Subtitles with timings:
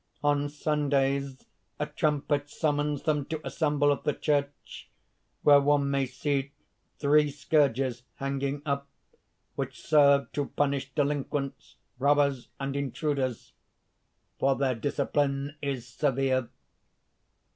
[0.23, 1.45] On Sundays
[1.77, 4.89] a trumpet summons them to assemble at the church,
[5.43, 6.53] where one may see
[6.97, 8.87] three scourges hanging up,
[9.53, 13.53] which serve to punish delinquents, robbers, and intruders;
[14.39, 16.49] for their discipline is severe.